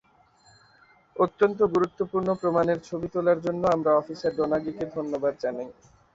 [1.15, 5.69] অত্যন্ত গুরুত্বপূর্ণ প্রমাণের ছবি তোলার জন্য আমরা অফিসার ডোনাগিকে ধন্যবাদ জানাই।